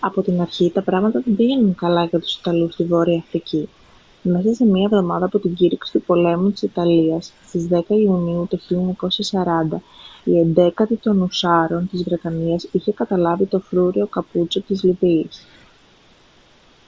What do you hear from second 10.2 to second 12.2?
η 11η των ουσσάρων της